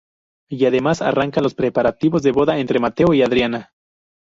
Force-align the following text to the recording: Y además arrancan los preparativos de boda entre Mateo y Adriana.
Y 0.49 0.65
además 0.65 1.03
arrancan 1.03 1.43
los 1.43 1.53
preparativos 1.53 2.23
de 2.23 2.31
boda 2.31 2.57
entre 2.57 2.79
Mateo 2.79 3.13
y 3.13 3.21
Adriana. 3.21 3.71